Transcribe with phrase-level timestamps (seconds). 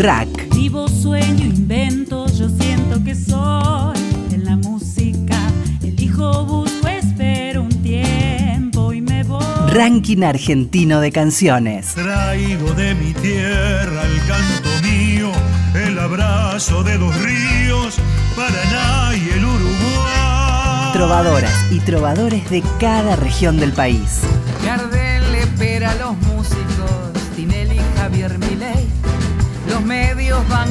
[0.00, 0.54] Rack.
[0.54, 3.98] Vivo, sueño, invento, yo siento que soy
[4.32, 5.36] en la música.
[5.82, 9.44] Elijo, busco, espero un tiempo y me voy.
[9.68, 11.88] Ranking argentino de canciones.
[11.94, 15.32] Traigo de mi tierra el canto mío,
[15.74, 17.98] el abrazo de los ríos,
[18.34, 20.92] Paraná y el Uruguay.
[20.94, 24.22] Trovadoras y trovadores de cada región del país.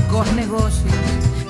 [0.10, 0.94] Bancos, negocios,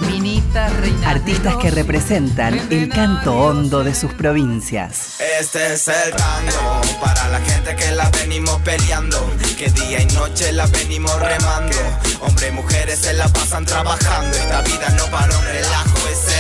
[0.02, 5.20] minitas, reinas Artistas que representan el canto hondo de sus provincias.
[5.40, 9.18] Este es el tango para la gente que la venimos peleando,
[9.58, 11.78] que día y noche la venimos remando.
[12.22, 16.39] Hombres y mujeres se la pasan trabajando, esta vida no para un relajo, es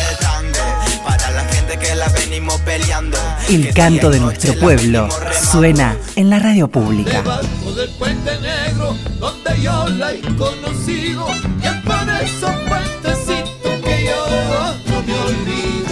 [1.77, 3.17] que la venimos peleando.
[3.49, 5.07] El canto de nuestro pueblo
[5.51, 7.21] suena en la radio pública.
[7.21, 11.27] Debajo del puente negro donde yo la he conocido
[11.61, 14.25] y es por esos puentecitos que yo
[14.87, 15.89] no me olvido.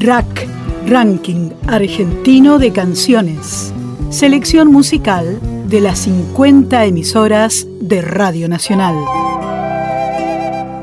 [0.00, 0.46] Rack,
[0.86, 3.72] Ranking Argentino de Canciones.
[4.10, 8.94] Selección musical de las 50 emisoras de Radio Nacional.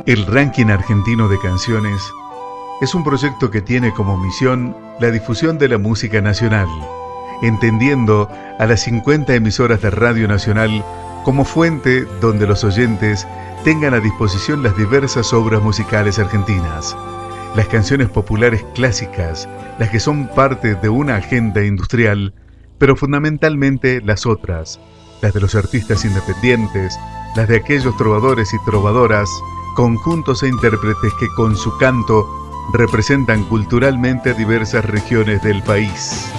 [0.06, 2.12] El Ranking Argentino de Canciones
[2.82, 6.68] es un proyecto que tiene como misión la difusión de la música nacional,
[7.42, 8.30] entendiendo
[8.60, 10.84] a las 50 emisoras de Radio Nacional
[11.24, 13.26] como fuente donde los oyentes
[13.64, 16.98] tengan a disposición las diversas obras musicales argentinas,
[17.56, 19.48] las canciones populares clásicas,
[19.80, 22.34] las que son parte de una agenda industrial,
[22.78, 24.82] pero fundamentalmente las otras,
[25.22, 27.00] las de los artistas independientes,
[27.38, 29.30] las de aquellos trovadores y trovadoras,
[29.74, 32.26] conjuntos e intérpretes que con su canto
[32.74, 36.32] representan culturalmente diversas regiones del país.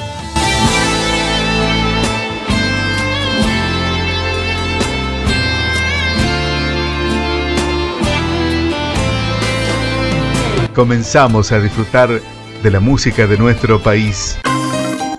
[10.74, 12.20] Comenzamos a disfrutar
[12.62, 14.38] de la música de nuestro país.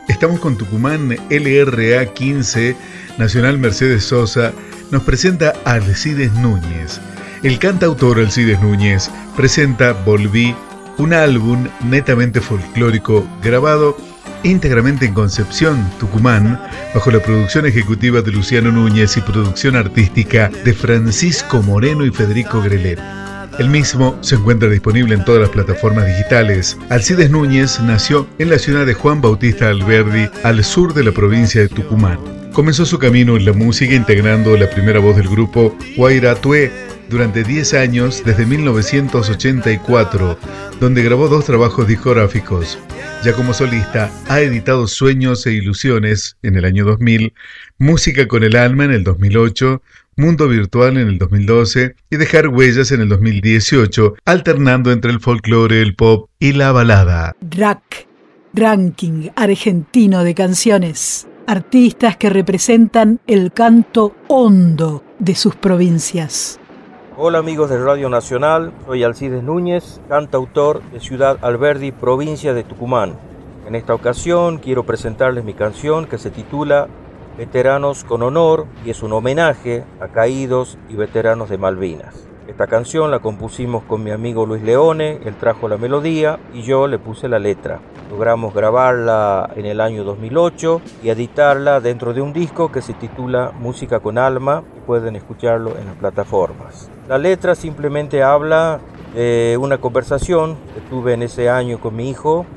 [0.10, 2.76] Estamos con Tucumán LRA 15,
[3.18, 4.52] Nacional Mercedes Sosa,
[4.92, 7.00] nos presenta a Alcides Núñez.
[7.46, 10.56] El cantautor Alcides Núñez presenta Volví,
[10.98, 13.96] un álbum netamente folclórico grabado
[14.42, 16.60] íntegramente en Concepción, Tucumán,
[16.96, 22.62] bajo la producción ejecutiva de Luciano Núñez y producción artística de Francisco Moreno y Federico
[22.62, 23.00] Grelet.
[23.60, 26.76] El mismo se encuentra disponible en todas las plataformas digitales.
[26.90, 31.62] Alcides Núñez nació en la ciudad de Juan Bautista Alberdi, al sur de la provincia
[31.62, 32.18] de Tucumán.
[32.54, 37.74] Comenzó su camino en la música integrando la primera voz del grupo Guairatue durante 10
[37.74, 40.38] años desde 1984,
[40.80, 42.80] donde grabó dos trabajos discográficos.
[43.24, 47.34] Ya como solista, ha editado Sueños e Ilusiones en el año 2000,
[47.78, 49.82] Música con el Alma en el 2008,
[50.18, 55.82] Mundo Virtual en el 2012 y Dejar Huellas en el 2018, alternando entre el folclore,
[55.82, 57.36] el pop y la balada.
[58.54, 61.28] Ranking Argentino de Canciones.
[61.48, 66.60] Artistas que representan el canto hondo de sus provincias.
[67.18, 73.14] Hola amigos de Radio Nacional, soy Alcides Núñez, cantautor de Ciudad Alberdi, provincia de Tucumán.
[73.66, 76.90] En esta ocasión quiero presentarles mi canción que se titula
[77.38, 82.28] Veteranos con Honor y es un homenaje a caídos y veteranos de Malvinas.
[82.50, 86.86] Esta canción la compusimos con mi amigo Luis Leone, él trajo la melodía y yo
[86.86, 87.80] le puse la letra.
[88.12, 93.54] Logramos grabarla en el año 2008 y editarla dentro de un disco que se titula
[93.58, 96.90] Música con Alma y pueden escucharlo en las plataformas.
[97.08, 98.80] La letra simplemente habla
[99.14, 100.58] de una conversación.
[100.74, 102.48] Que tuve en ese año con mi hijo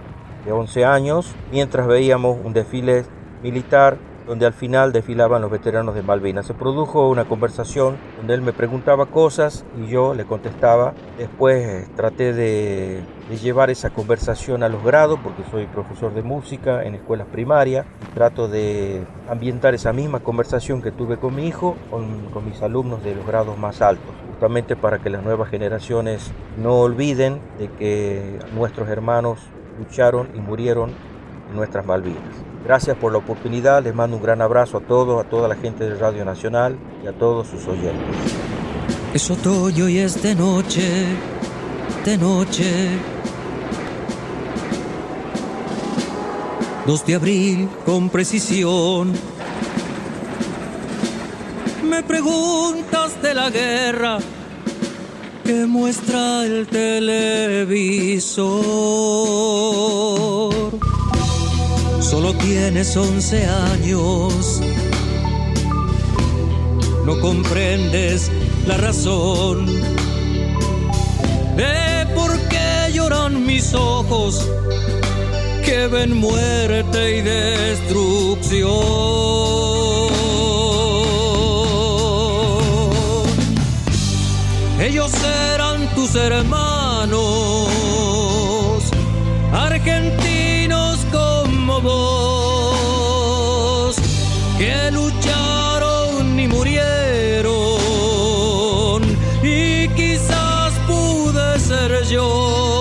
[0.46, 3.04] de 11 años mientras veíamos un desfile
[3.42, 6.46] militar donde al final desfilaban los veteranos de Malvinas.
[6.46, 10.92] Se produjo una conversación donde él me preguntaba cosas y yo le contestaba.
[11.16, 13.02] Después eh, traté de,
[13.42, 18.48] llevar esa conversación a los grados, porque soy profesor de música en escuelas primarias, trato
[18.48, 23.26] de ambientar esa misma conversación que tuve con mi hijo, con mis alumnos de los
[23.26, 29.40] grados más altos, justamente para que las nuevas generaciones no olviden de que nuestros hermanos
[29.78, 30.90] lucharon y murieron
[31.50, 32.47] en nuestras Malvinas.
[32.64, 35.88] Gracias por la oportunidad, les mando un gran abrazo a todos, a toda la gente
[35.88, 38.16] de Radio Nacional y a todos sus oyentes.
[39.14, 41.06] Es otoño y es de noche,
[42.04, 42.98] de noche.
[46.86, 49.12] 2 de abril con precisión.
[51.84, 54.18] Me preguntas de la guerra
[55.44, 58.48] que muestra el televisor.
[62.10, 64.62] Solo tienes 11 años
[67.04, 68.30] no comprendes
[68.66, 69.66] la razón
[71.54, 74.48] de por qué lloran mis ojos
[75.66, 78.68] que ven muerte y destrucción.
[84.80, 85.12] Ellos
[85.52, 87.18] eran tus hermanos,
[89.52, 90.37] argentinos
[91.68, 93.16] como vos,
[94.56, 97.52] que lucharon y murieron,
[99.42, 102.78] y quizás pude ser yo.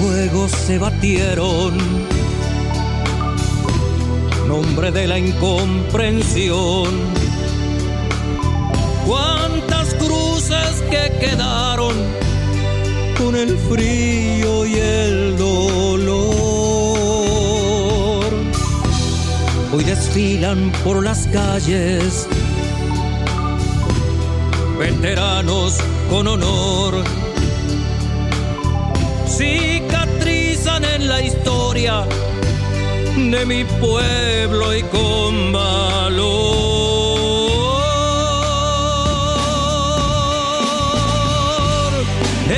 [0.00, 1.89] fuegos se batieron.
[4.62, 6.90] Nombre de la incomprensión.
[9.06, 11.94] Cuántas cruces que quedaron
[13.16, 16.20] con el frío y el dolor.
[19.72, 22.28] Hoy desfilan por las calles
[24.78, 25.78] veteranos
[26.10, 27.02] con honor
[33.30, 36.30] de mi pueblo y con valor.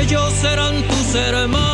[0.00, 1.71] Ellos serán tus hermanos,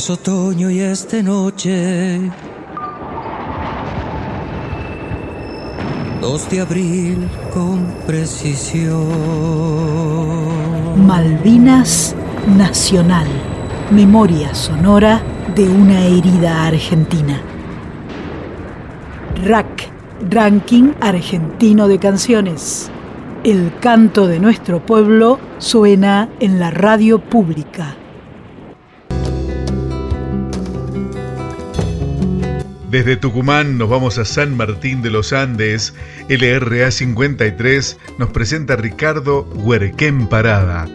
[0.00, 2.18] Es otoño y es de noche.
[6.22, 8.96] 2 de abril con precisión.
[11.06, 12.16] Malvinas
[12.56, 13.26] Nacional.
[13.90, 15.20] Memoria sonora
[15.54, 17.38] de una herida argentina.
[19.44, 19.90] RAC,
[20.30, 22.90] Ranking Argentino de Canciones.
[23.44, 27.99] El canto de nuestro pueblo suena en la radio pública.
[32.90, 35.94] Desde Tucumán nos vamos a San Martín de los Andes.
[36.28, 40.88] LRA 53 nos presenta Ricardo Huerquén Parada.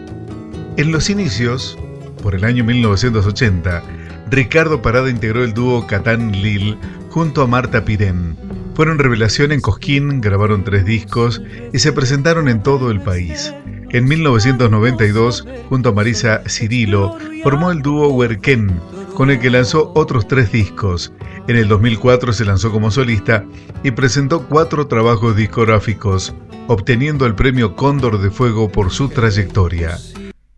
[0.76, 1.78] En los inicios,
[2.22, 3.82] por el año 1980,
[4.30, 6.76] Ricardo Parada integró el dúo Catán Lil
[7.08, 8.36] junto a Marta Pirén.
[8.74, 11.40] Fueron revelación en Cosquín, grabaron tres discos
[11.72, 13.54] y se presentaron en todo el país.
[13.88, 18.80] En 1992, junto a Marisa Cirilo, formó el dúo Huerquén,
[19.14, 21.10] con el que lanzó otros tres discos.
[21.48, 23.44] En el 2004 se lanzó como solista
[23.84, 26.34] y presentó cuatro trabajos discográficos,
[26.66, 29.96] obteniendo el premio Cóndor de Fuego por su trayectoria.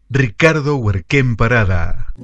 [0.09, 2.15] Ricardo Huerquén Parada.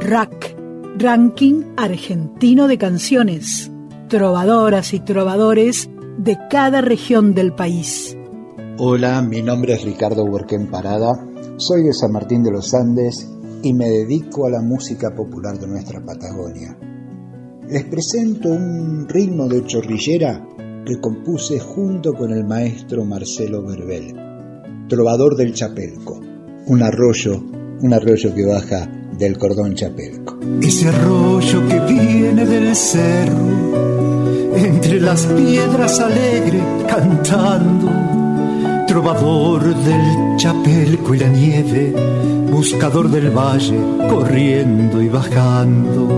[0.00, 0.56] RAC,
[0.96, 3.70] Ranking Argentino de Canciones.
[4.08, 8.16] Trovadoras y trovadores de cada región del país.
[8.82, 11.12] Hola, mi nombre es Ricardo Huerquén Parada,
[11.58, 13.28] soy de San Martín de los Andes
[13.62, 16.78] y me dedico a la música popular de nuestra Patagonia.
[17.68, 20.48] Les presento un ritmo de chorrillera
[20.86, 24.14] que compuse junto con el maestro Marcelo Verbel,
[24.88, 26.18] trovador del Chapelco,
[26.68, 27.38] un arroyo,
[27.82, 30.38] un arroyo que baja del cordón Chapelco.
[30.62, 37.99] Ese arroyo que viene del cerro, entre las piedras alegre cantando,
[38.90, 41.94] trovador del Chapelco y la nieve,
[42.50, 43.78] buscador del valle
[44.08, 46.08] corriendo y bajando.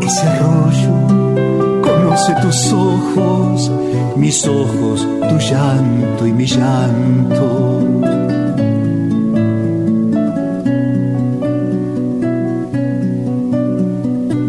[0.00, 3.72] Ese arroyo conoce tus ojos,
[4.14, 7.80] mis ojos, tu llanto y mi llanto.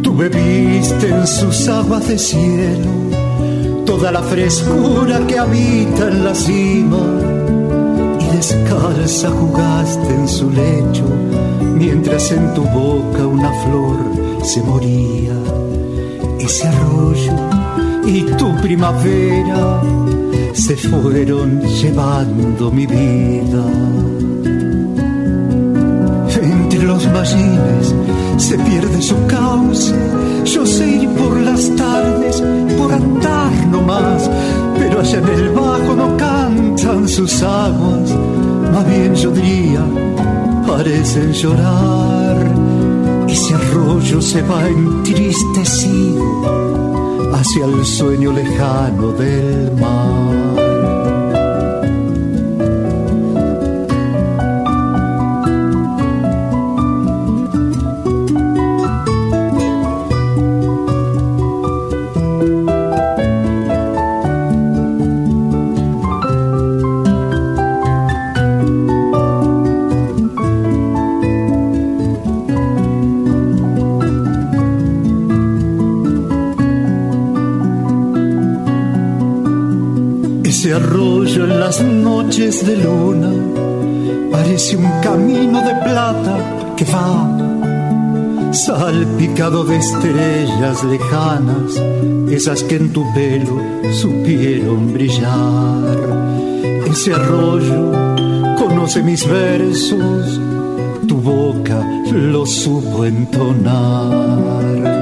[0.04, 3.03] Tú bebiste en sus aguas de cielo
[3.86, 7.04] toda la frescura que habita en la cima
[8.20, 11.06] y descalza jugaste en su lecho
[11.76, 13.98] mientras en tu boca una flor
[14.44, 15.34] se moría
[16.40, 17.34] ese arroyo
[18.06, 19.82] y tu primavera
[20.54, 23.64] se fueron llevando mi vida.
[26.42, 27.94] Entre los mallines
[28.38, 29.94] se pierde su cauce,
[30.46, 32.42] yo sé ir por las tardes,
[32.78, 34.30] por andar nomás,
[34.78, 38.10] pero allá en el bajo no cantan sus aguas,
[38.72, 39.84] más bien yo diría,
[40.68, 42.64] parecen llorar
[43.34, 46.24] ese arroyo se va entristecido
[47.34, 50.33] hacia el sueño lejano del mar.
[80.80, 83.32] Noches de luna
[84.32, 87.44] parece un camino de plata que va
[88.54, 91.82] salpicado de estrellas lejanas,
[92.30, 93.60] esas que en tu pelo
[93.94, 95.98] supieron brillar.
[96.86, 97.92] Ese arroyo
[98.58, 100.40] conoce mis versos,
[101.08, 104.93] tu boca lo supo entonar.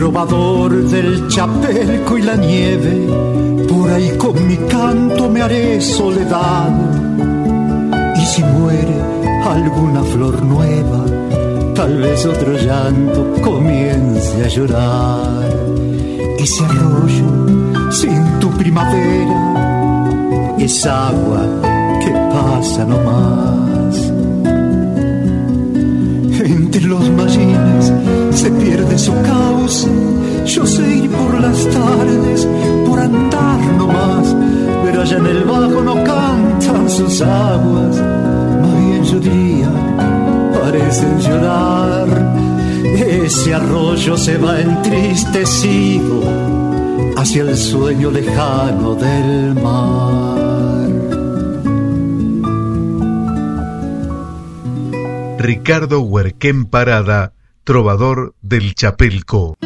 [0.00, 3.06] Trovador del chapelco y la nieve,
[3.68, 6.72] por ahí con mi canto me haré soledad.
[8.16, 8.96] Y si muere
[9.44, 11.04] alguna flor nueva,
[11.74, 15.54] tal vez otro llanto comience a llorar.
[16.38, 21.42] Ese arroyo sin tu primavera es agua
[22.02, 23.96] que pasa nomás.
[26.42, 27.69] Entre los mallines
[28.32, 29.88] se pierde su cauce.
[30.46, 32.46] Yo sé ir por las tardes,
[32.86, 34.34] por andar nomás,
[34.84, 37.96] pero allá en el bajo no cantan sus aguas.
[38.62, 39.70] Más bien yo diría,
[40.60, 42.08] parecen llorar.
[42.84, 46.22] Ese arroyo se va entristecido
[47.16, 50.40] hacia el sueño lejano del mar.
[55.38, 57.32] Ricardo Huerquén Parada
[57.64, 59.56] trovador del Chapelco.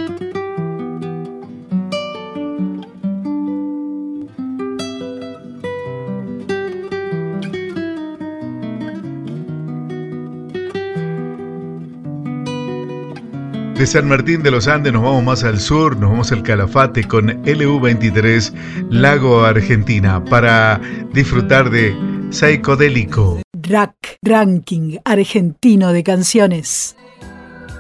[13.76, 17.04] De San Martín de los Andes nos vamos más al sur, nos vamos al Calafate
[17.04, 20.80] con LU23 Lago Argentina para
[21.12, 21.92] disfrutar de
[22.30, 23.42] Psychodélico.
[23.52, 26.96] Rack Ranking Argentino de Canciones.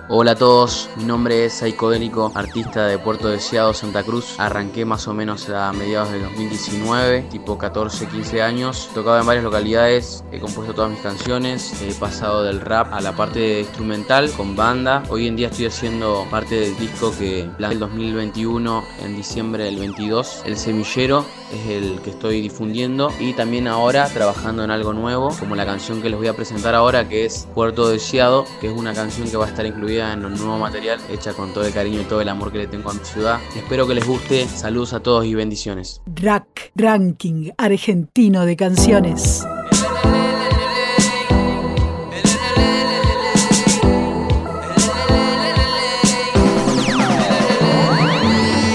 [0.06, 4.38] Hola a todos, mi nombre es Saicodélico, artista de Puerto Deseado, Santa Cruz.
[4.38, 8.90] Arranqué más o menos a mediados de 2019, tipo 14, 15 años.
[8.92, 13.16] Tocado en varias localidades, he compuesto todas mis canciones, he pasado del rap a la
[13.16, 15.02] parte instrumental con banda.
[15.08, 20.42] Hoy en día estoy haciendo parte del disco que el 2021, en diciembre del 22,
[20.44, 25.56] El Semillero es el que estoy difundiendo y también ahora trabajando en algo nuevo, como
[25.56, 28.92] la canción que les voy a presentar ahora que es Puerto Deseado, que es una
[28.92, 32.00] canción que va a estar incluida en un nuevo material hecha con todo el cariño
[32.00, 33.38] y todo el amor que le tengo a mi ciudad.
[33.54, 34.48] Espero que les guste.
[34.48, 36.00] Saludos a todos y bendiciones.
[36.06, 39.44] Rack, ranking argentino de canciones.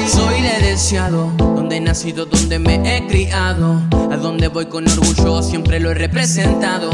[0.08, 5.44] Soy la deseado donde he nacido, donde me he criado, a donde voy con orgullo
[5.44, 6.90] siempre lo he representado.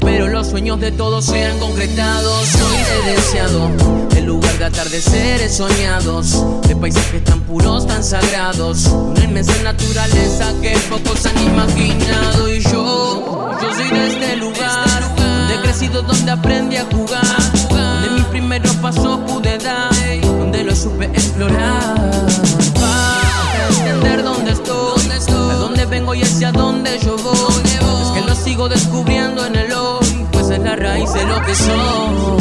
[0.00, 2.48] Espero los sueños de todos sean concretados.
[2.48, 3.70] Soy de deseado,
[4.16, 6.42] el lugar de atardeceres soñados.
[6.66, 8.86] De paisajes tan puros, tan sagrados.
[8.86, 12.48] Una inmensa naturaleza que pocos han imaginado.
[12.48, 15.16] Y yo, yo soy de este lugar.
[15.52, 17.52] He crecido, donde aprendí a jugar.
[17.68, 19.92] Donde mis primeros pasos pude dar.
[20.22, 22.30] Donde lo supe explorar
[23.86, 27.59] entender dónde estoy, de dónde vengo y hacia dónde yo voy.
[28.30, 32.40] Lo sigo descubriendo en el hoy, pues es la raíz de lo que soy.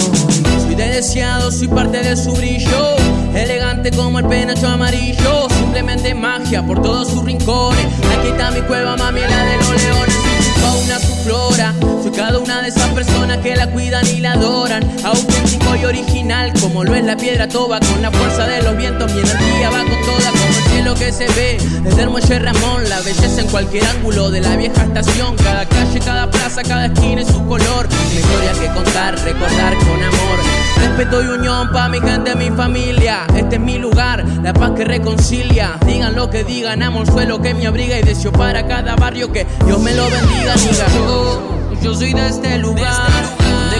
[0.61, 2.95] Soy de deseado, soy parte de su brillo,
[3.33, 5.49] elegante como el penacho amarillo.
[5.49, 7.87] Simplemente magia por todos sus rincones.
[8.19, 10.19] Aquí está mi cueva, mami, la de los leones
[10.59, 11.73] fauna, su flora.
[12.03, 14.83] Soy cada una de esas personas que la cuidan y la adoran.
[15.03, 15.38] Auténtico
[15.85, 17.79] original, como lo es la piedra toba.
[17.79, 21.11] Con la fuerza de los vientos, mi energía va con toda, como el cielo que
[21.11, 21.57] se ve.
[21.83, 25.35] Desde el muelle Ramón, la belleza en cualquier ángulo de la vieja estación.
[25.37, 27.87] Cada calle, cada plaza, cada esquina y su color.
[28.11, 30.39] Mi historia que contar, recordar con amor.
[30.77, 33.25] Respeto y unión pa' mi gente, mi familia.
[33.35, 35.77] Este es mi lugar, la paz que reconcilia.
[35.85, 39.31] Digan lo que digan, amo el suelo que me abriga y deseo para cada barrio
[39.31, 40.85] que Dios me lo bendiga, niga.
[40.93, 43.23] Yo, yo soy de este lugar,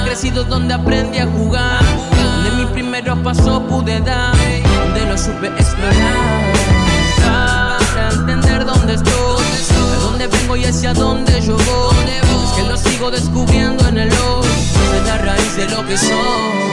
[0.10, 1.84] crecido, donde aprendí a jugar.
[2.18, 4.36] Donde mis primeros pasos pude dar,
[4.82, 6.54] donde lo supe explorar.
[7.22, 11.96] Para entender dónde estoy, de dónde vengo y hacia dónde yo voy.
[12.44, 14.48] Es que lo sigo descubriendo en el hoy,
[14.98, 16.70] es la raíz de lo que soy.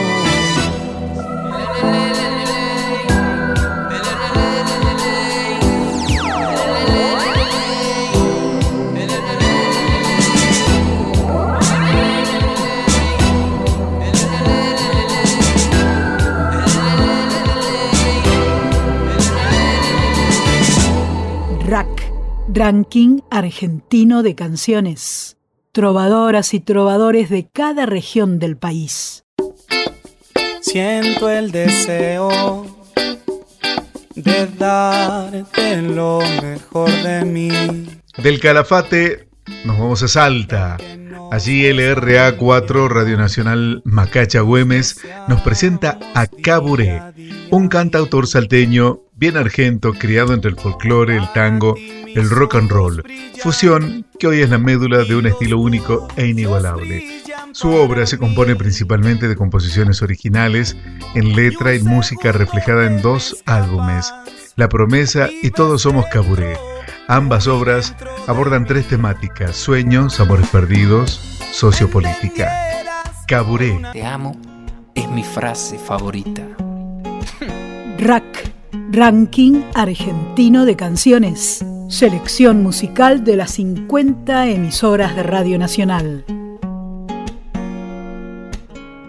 [22.57, 25.37] Ranking Argentino de Canciones.
[25.73, 29.25] Trovadoras y trovadores de cada región del país.
[30.61, 32.65] Siento el deseo
[34.15, 37.51] de darte lo mejor de mí.
[38.17, 39.29] Del Calafate
[39.63, 40.77] nos vamos a Salta.
[41.31, 47.01] Allí LRA 4 Radio Nacional Macacha Güemes nos presenta a Caburé,
[47.51, 51.75] un cantautor salteño bien argento criado entre el folclore, el tango,
[52.15, 53.03] el rock and roll,
[53.41, 57.23] fusión que hoy es la médula de un estilo único e inigualable.
[57.51, 60.77] Su obra se compone principalmente de composiciones originales,
[61.15, 64.13] en letra y música reflejada en dos álbumes,
[64.55, 66.55] La Promesa y Todos Somos Caburé.
[67.07, 67.95] Ambas obras
[68.27, 72.51] abordan tres temáticas, sueños, amores perdidos, sociopolítica.
[73.27, 73.79] Caburé.
[73.93, 74.35] Te amo
[74.97, 76.41] es mi frase favorita.
[77.99, 78.51] RAC,
[78.91, 81.63] Ranking Argentino de Canciones.
[81.87, 86.25] Selección musical de las 50 emisoras de Radio Nacional.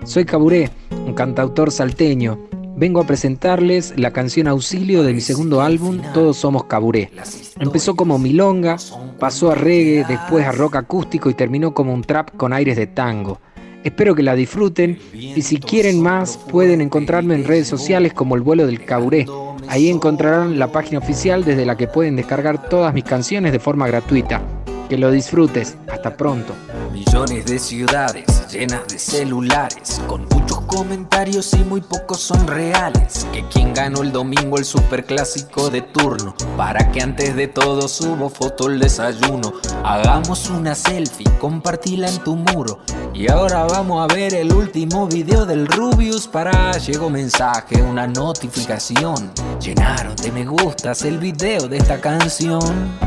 [0.04, 2.38] Soy Caburé, un cantautor salteño.
[2.78, 7.10] Vengo a presentarles la canción Auxilio de mi segundo álbum, Todos Somos Caburé.
[7.58, 8.76] Empezó como milonga,
[9.18, 12.86] pasó a reggae, después a rock acústico y terminó como un trap con aires de
[12.86, 13.40] tango.
[13.82, 18.42] Espero que la disfruten y si quieren más pueden encontrarme en redes sociales como El
[18.42, 19.26] Vuelo del Caburé.
[19.66, 23.88] Ahí encontrarán la página oficial desde la que pueden descargar todas mis canciones de forma
[23.88, 24.40] gratuita.
[24.88, 25.76] Que lo disfrutes.
[25.88, 26.54] Hasta pronto.
[26.92, 33.26] Millones de ciudades llenas de celulares, con muchos comentarios y muy pocos son reales.
[33.32, 38.28] Que quien ganó el domingo el superclásico de turno, para que antes de todo subo
[38.30, 39.52] foto el desayuno.
[39.84, 42.80] Hagamos una selfie, compartila en tu muro.
[43.12, 46.26] Y ahora vamos a ver el último video del Rubius.
[46.26, 49.30] Para llegó mensaje, una notificación.
[49.60, 52.98] Llenaron de me gustas el video de esta canción.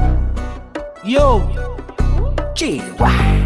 [1.03, 1.41] Yo,
[2.53, 3.40] Chihuahua.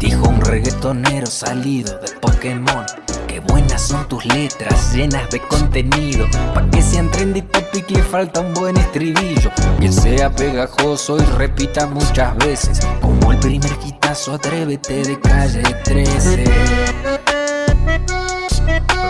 [0.00, 2.86] Dijo un reggaetonero salido de Pokémon.
[3.26, 6.26] Qué buenas son tus letras llenas de contenido.
[6.54, 9.50] Pa' que sean trendy topic le falta un buen estribillo.
[9.78, 12.80] Que sea pegajoso y repita muchas veces.
[13.02, 16.44] Como el primer quitazo, atrévete de calle 13.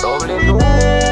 [0.03, 1.08] Doble luz.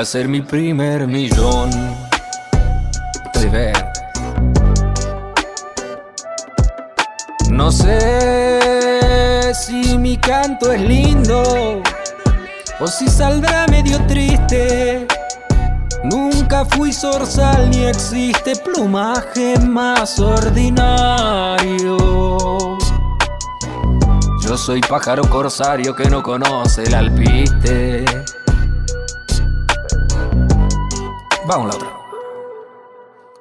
[0.00, 1.70] Hacer mi primer millón
[3.34, 3.76] de ver.
[7.50, 11.82] No sé si mi canto es lindo
[12.80, 15.06] o si saldrá medio triste.
[16.04, 21.98] Nunca fui zorzal ni existe plumaje más ordinario.
[24.42, 28.06] Yo soy pájaro corsario que no conoce el alpiste.
[31.50, 31.99] Vamos la otra.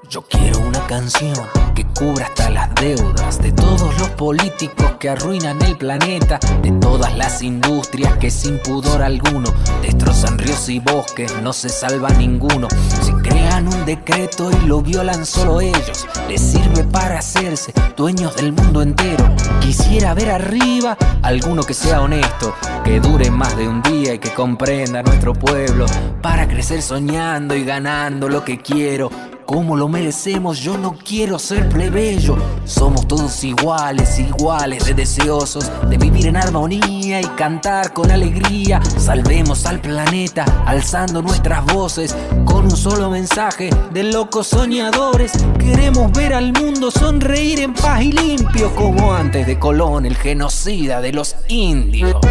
[0.10, 1.36] Yo quiero una canción
[1.76, 7.16] que cubra hasta las deudas de todos los políticos que arruinan el planeta, de todas
[7.16, 12.68] las industrias que sin pudor alguno destrozan ríos y bosques, no se salva ninguno.
[13.04, 18.52] Si crean un decreto y lo violan solo ellos, les sirve para hacerse dueños del
[18.52, 19.30] mundo entero.
[19.62, 24.34] Quisiera ver arriba alguno que sea honesto, que dure más de un día y que
[24.34, 25.86] comprenda nuestro pueblo
[26.24, 29.12] para crecer soñando y ganando lo que quiero
[29.50, 32.38] como lo merecemos, yo no quiero ser plebeyo.
[32.66, 38.80] Somos todos iguales, iguales de deseosos de vivir en armonía y cantar con alegría.
[39.00, 45.32] Salvemos al planeta alzando nuestras voces con un solo mensaje de locos soñadores.
[45.58, 51.02] Queremos ver al mundo sonreír en paz y limpio como antes de Colón, el genocida
[51.02, 52.22] de los indios.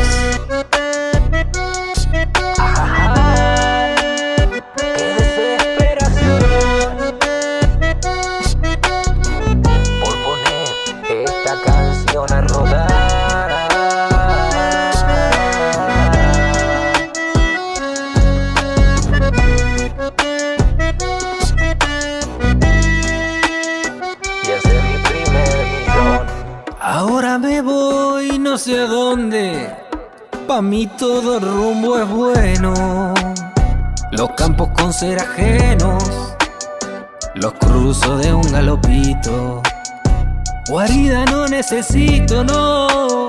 [41.78, 43.28] No necesito, no.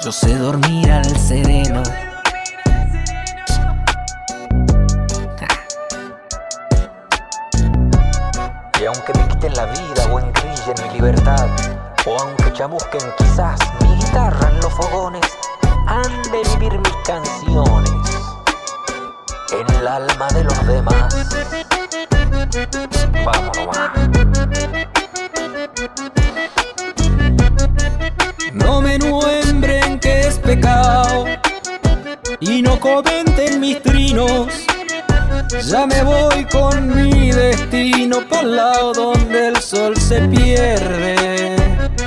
[0.00, 1.82] Yo sé dormir al sereno.
[8.80, 11.48] Y aunque me quiten la vida o engrillen mi libertad,
[12.06, 15.26] o aunque chamusquen quizás mi guitarra en los fogones,
[15.88, 17.92] han de vivir mis canciones
[19.52, 21.26] en el alma de los demás.
[23.24, 23.90] Vamos nomás.
[32.40, 34.48] Y no comenten mis trinos.
[35.64, 41.54] Ya me voy con mi destino el lado donde el sol se pierde.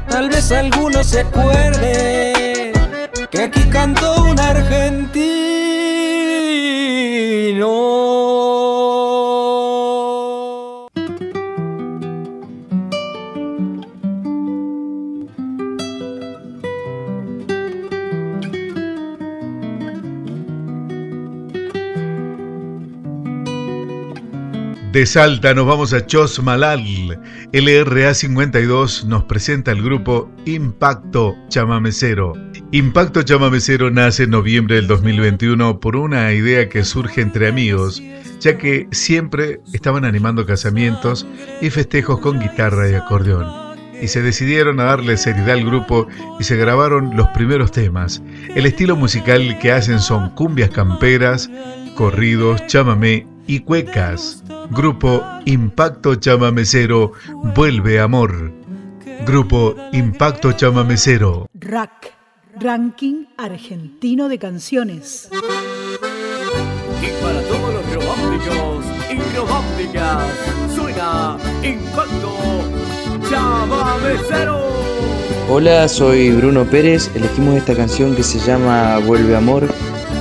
[0.10, 2.74] Tal vez alguno se acuerde
[3.32, 5.64] que aquí cantó un argentino.
[24.94, 27.20] De Salta nos vamos a Chosmalal.
[27.52, 32.34] LRA 52 nos presenta el grupo Impacto Chamamecero.
[32.72, 38.04] Impacto Chamamecero nace en noviembre del 2021 por una idea que surge entre amigos,
[38.40, 41.26] ya que siempre estaban animando casamientos
[41.60, 43.48] y festejos con guitarra y acordeón.
[44.00, 46.08] Y se decidieron a darle seriedad al grupo
[46.40, 48.22] y se grabaron los primeros temas.
[48.54, 51.50] El estilo musical que hacen son cumbias camperas,
[51.96, 54.44] corridos, chamamé y cuecas.
[54.72, 57.12] Grupo Impacto Chamamecero
[57.56, 58.52] Vuelve Amor.
[59.26, 61.48] Grupo Impacto Chamamecero.
[61.54, 62.14] RAC,
[62.60, 65.30] Ranking Argentino de Canciones.
[67.02, 70.28] Y para todos los románticos y románticas,
[70.74, 72.38] suena Impacto
[73.30, 74.64] Chamamecero.
[75.50, 77.12] Hola, soy Bruno Pérez.
[77.16, 79.68] Elegimos esta canción que se llama Vuelve Amor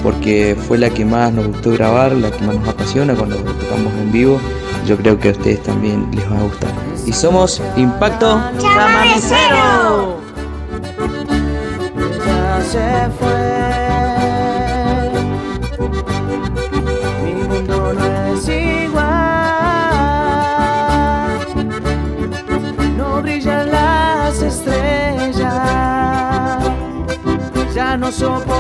[0.03, 3.93] porque fue la que más nos gustó grabar, la que más nos apasiona cuando tocamos
[4.01, 4.41] en vivo.
[4.87, 6.73] Yo creo que a ustedes también les va a gustar.
[7.07, 10.21] Y somos Impacto Chamamecero.
[12.27, 13.53] Ya se fue.
[17.25, 19.03] Mi mundo no es igual.
[22.97, 25.43] No brillan las estrellas.
[27.75, 28.52] Ya no soporto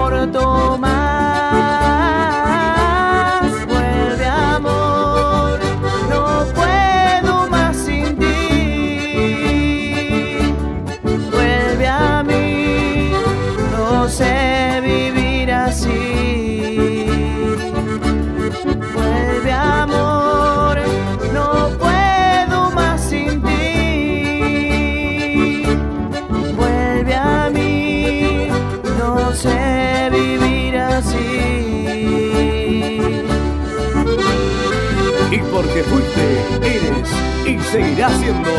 [35.33, 37.09] Y porque fuiste, eres
[37.47, 38.51] y seguirás siendo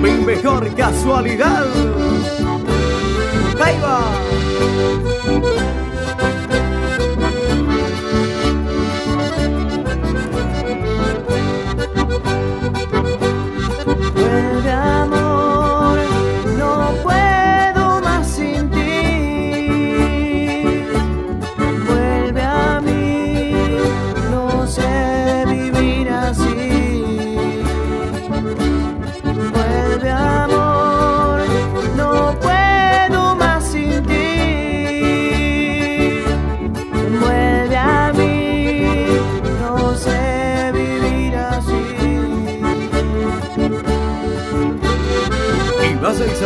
[0.00, 1.66] mi mejor casualidad.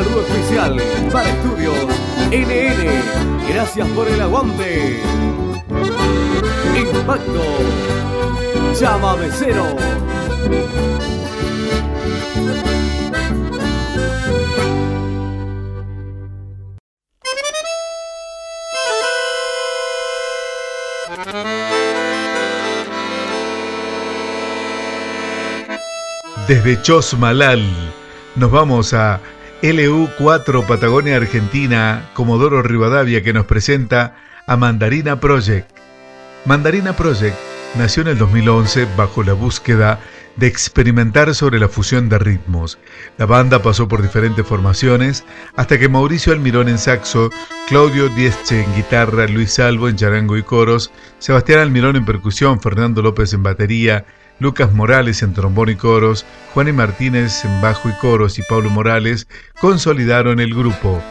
[0.05, 0.77] Saludo especial
[1.11, 1.77] para Estudios
[2.31, 3.49] NN.
[3.49, 5.03] Gracias por el aguante.
[6.77, 7.43] Impacto.
[8.79, 9.65] Llámame cero.
[26.47, 27.61] Desde Chosmalal
[28.37, 29.21] nos vamos a
[29.63, 34.15] LU4 Patagonia Argentina, Comodoro Rivadavia, que nos presenta
[34.47, 35.69] a Mandarina Project.
[36.45, 37.37] Mandarina Project
[37.77, 39.99] nació en el 2011 bajo la búsqueda
[40.37, 42.79] de experimentar sobre la fusión de ritmos.
[43.17, 45.25] La banda pasó por diferentes formaciones
[45.57, 47.31] hasta que Mauricio Almirón en saxo,
[47.67, 53.03] Claudio Diesche en guitarra, Luis Salvo en charango y coros, Sebastián Almirón en percusión, Fernando
[53.03, 54.07] López en batería,
[54.41, 56.25] Lucas Morales en trombón y coros,
[56.55, 59.27] Juan y Martínez en bajo y coros y Pablo Morales
[59.61, 61.03] consolidaron el grupo.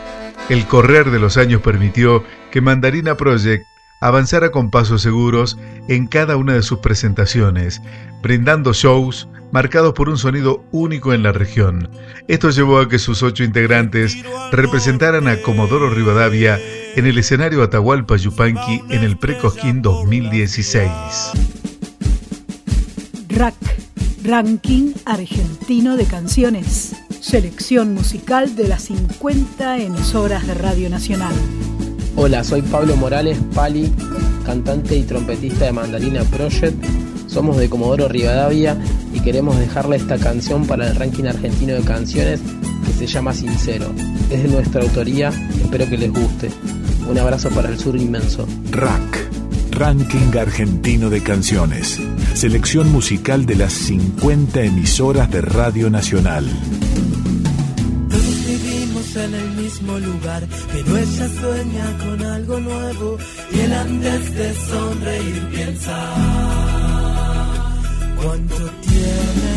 [0.49, 3.65] El correr de los años permitió que Mandarina Project
[3.99, 7.81] avanzara con pasos seguros en cada una de sus presentaciones,
[8.21, 11.89] brindando shows marcados por un sonido único en la región.
[12.27, 14.17] Esto llevó a que sus ocho integrantes
[14.51, 16.59] representaran a Comodoro Rivadavia
[16.95, 21.66] en el escenario Atahualpa Yupanqui en el Precosquín 2016.
[23.37, 23.53] RAC,
[24.23, 26.95] Ranking Argentino de Canciones.
[27.19, 31.35] Selección musical de las 50 emisoras de Radio Nacional.
[32.15, 33.93] Hola, soy Pablo Morales, Pali,
[34.43, 36.83] cantante y trompetista de Mandarina Project.
[37.27, 38.75] Somos de Comodoro Rivadavia
[39.13, 42.39] y queremos dejarle esta canción para el ranking argentino de canciones
[42.87, 43.85] que se llama Sincero.
[44.31, 45.29] Es de nuestra autoría,
[45.61, 46.49] espero que les guste.
[47.07, 48.47] Un abrazo para el sur inmenso.
[48.71, 49.29] Rack,
[49.73, 51.99] Ranking Argentino de Canciones.
[52.37, 56.45] Selección musical de las 50 emisoras de Radio Nacional.
[58.11, 63.17] Todos vivimos en el mismo lugar, pero ella sueña con algo nuevo
[63.51, 65.97] y él antes de sonreír piensa
[68.21, 69.56] cuánto tiene,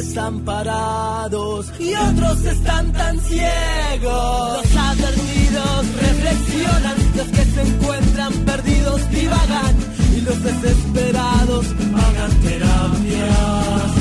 [0.00, 4.62] desamparados y otros están tan ciegos.
[4.62, 9.76] Los advertidos reflexionan, los que se encuentran perdidos divagan
[10.16, 13.99] y los desesperados pagan terapias.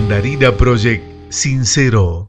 [0.00, 2.28] Mandarina Project Sincero.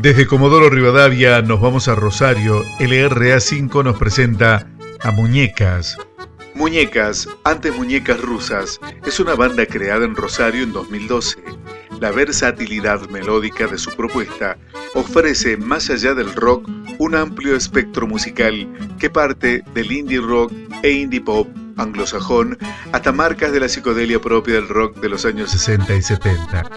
[0.00, 2.62] Desde Comodoro Rivadavia nos vamos a Rosario.
[2.80, 4.66] LRA5 nos presenta
[5.02, 5.98] a Muñecas.
[6.62, 11.42] Muñecas, antes Muñecas Rusas, es una banda creada en Rosario en 2012.
[11.98, 14.56] La versatilidad melódica de su propuesta
[14.94, 18.68] ofrece, más allá del rock, un amplio espectro musical
[19.00, 20.52] que parte del indie rock
[20.84, 21.48] e indie pop
[21.78, 22.56] anglosajón
[22.92, 26.70] hasta marcas de la psicodelia propia del rock de los años 60 y 70.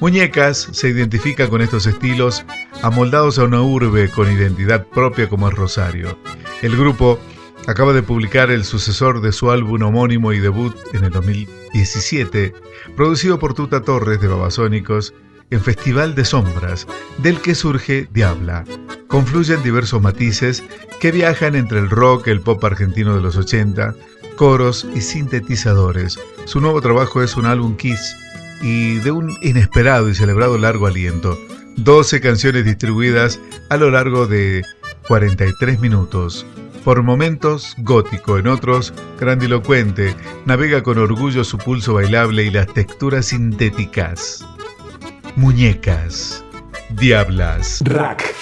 [0.00, 2.46] Muñecas se identifica con estos estilos
[2.80, 6.18] amoldados a una urbe con identidad propia como es Rosario.
[6.62, 7.18] El grupo
[7.66, 12.54] acaba de publicar el sucesor de su álbum homónimo y debut en el 2017,
[12.96, 15.14] producido por Tuta Torres de Babasónicos,
[15.50, 16.86] en Festival de Sombras,
[17.18, 18.64] del que surge Diabla.
[19.08, 20.64] Confluyen diversos matices
[21.00, 23.94] que viajan entre el rock, el pop argentino de los 80,
[24.36, 26.18] coros y sintetizadores.
[26.44, 28.16] Su nuevo trabajo es un álbum Kiss
[28.62, 31.38] y de un inesperado y celebrado largo aliento.
[31.76, 33.38] 12 canciones distribuidas
[33.70, 34.64] a lo largo de
[35.08, 36.46] 43 minutos.
[36.86, 40.14] Por momentos gótico, en otros grandilocuente,
[40.44, 44.46] navega con orgullo su pulso bailable y las texturas sintéticas.
[45.34, 46.44] Muñecas,
[46.90, 48.32] diablas, Rack.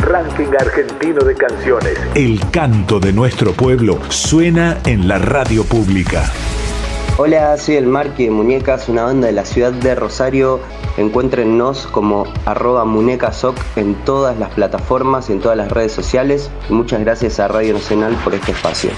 [0.00, 1.98] Ranking argentino de canciones.
[2.14, 6.30] El canto de nuestro pueblo suena en la radio pública.
[7.18, 10.60] Hola, soy el Marqui de Muñecas, una banda de la ciudad de Rosario.
[10.96, 16.50] Encuéntrennos como arroba muñecasoc en todas las plataformas y en todas las redes sociales.
[16.70, 18.90] Muchas gracias a Radio Nacional por este espacio.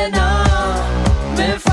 [0.00, 0.82] Nena,
[1.36, 1.69] me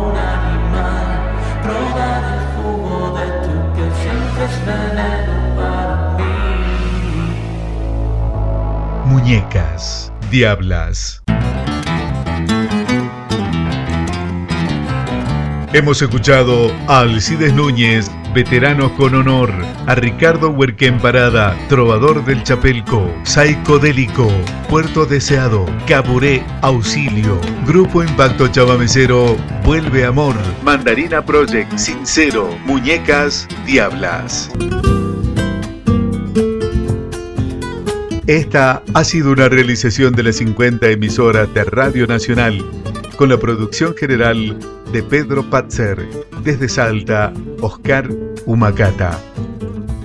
[0.00, 1.18] un animal.
[1.62, 6.34] Probar el jugo de tu piel siempre es veneno para mí.
[9.06, 11.22] Muñecas, diablas.
[15.74, 19.52] Hemos escuchado a Alcides Núñez, veterano con honor,
[19.86, 24.28] a Ricardo Huerquén Parada, trovador del Chapelco, Saicodélico,
[24.68, 34.50] Puerto Deseado, Caburé, Auxilio, Grupo Impacto Chavamecero, Vuelve Amor, Mandarina Project, Sincero, Muñecas, Diablas.
[38.28, 42.62] Esta ha sido una realización de las 50 emisoras de Radio Nacional,
[43.18, 44.56] con la producción general
[44.92, 46.08] de Pedro Patzer,
[46.44, 48.08] desde Salta, Oscar
[48.46, 49.20] Humacata.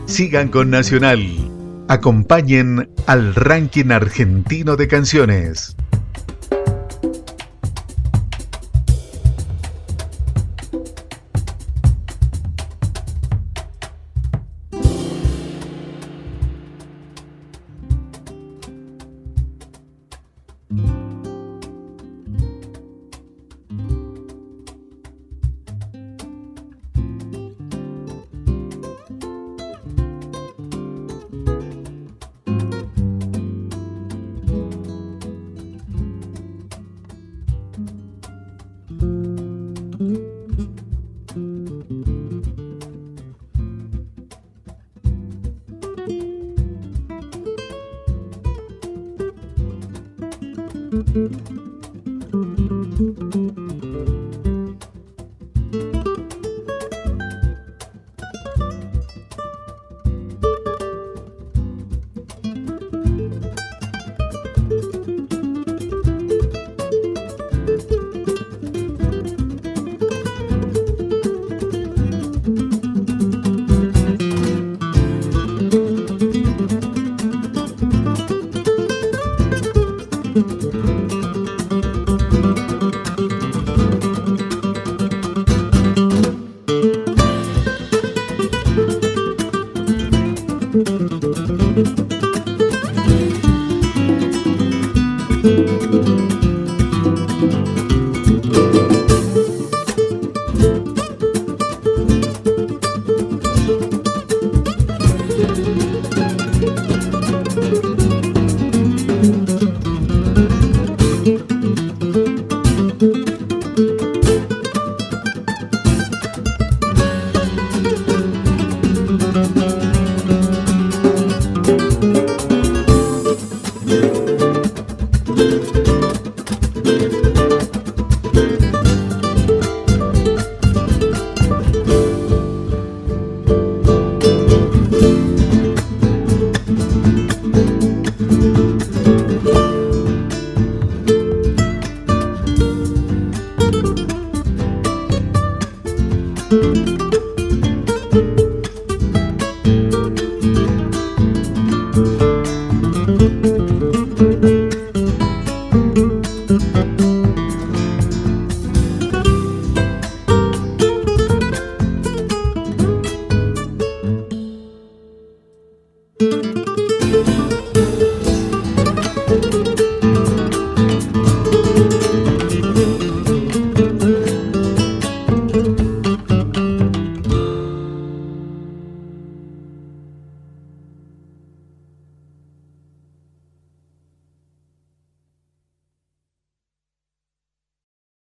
[0.07, 1.21] Sigan con Nacional.
[1.87, 5.75] Acompañen al ranking argentino de canciones.